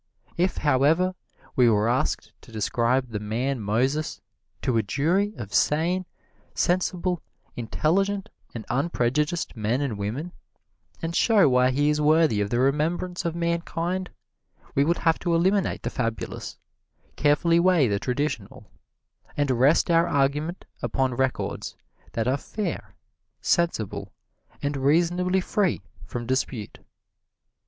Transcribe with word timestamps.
If, 0.35 0.57
however, 0.57 1.13
we 1.55 1.69
were 1.69 1.87
asked 1.87 2.33
to 2.41 2.51
describe 2.51 3.09
the 3.09 3.19
man 3.19 3.59
Moses 3.59 4.19
to 4.63 4.77
a 4.77 4.81
jury 4.81 5.35
of 5.37 5.53
sane, 5.53 6.07
sensible, 6.55 7.21
intelligent 7.55 8.29
and 8.55 8.65
unprejudiced 8.67 9.55
men 9.55 9.79
and 9.79 9.99
women, 9.99 10.31
and 11.03 11.15
show 11.15 11.47
why 11.47 11.69
he 11.69 11.89
is 11.91 12.01
worthy 12.01 12.41
of 12.41 12.49
the 12.49 12.57
remembrance 12.57 13.25
of 13.25 13.35
mankind, 13.35 14.09
we 14.73 14.83
would 14.83 14.97
have 14.97 15.19
to 15.19 15.35
eliminate 15.35 15.83
the 15.83 15.91
fabulous, 15.91 16.57
carefully 17.15 17.59
weigh 17.59 17.87
the 17.87 17.99
traditional, 17.99 18.71
and 19.37 19.51
rest 19.51 19.91
our 19.91 20.07
argument 20.07 20.65
upon 20.81 21.13
records 21.13 21.77
that 22.13 22.27
are 22.27 22.37
fair, 22.37 22.95
sensible 23.39 24.11
and 24.63 24.77
reasonably 24.77 25.41
free 25.41 25.83
from 26.07 26.25
dispute. 26.25 26.79